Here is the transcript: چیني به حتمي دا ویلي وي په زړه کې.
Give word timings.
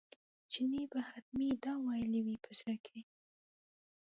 چیني 0.51 0.83
به 0.91 0.99
حتمي 1.09 1.47
دا 1.65 1.73
ویلي 1.85 2.21
وي 2.25 2.35
په 2.43 2.51
زړه 2.59 2.75
کې. 2.85 2.99